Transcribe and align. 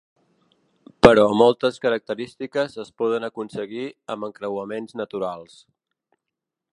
Però 1.07 1.25
moltes 1.41 1.77
característiques 1.83 2.79
es 2.85 2.91
poden 3.03 3.29
aconseguir 3.29 3.85
amb 4.15 4.27
encreuaments 4.31 4.97
naturals. 5.03 5.63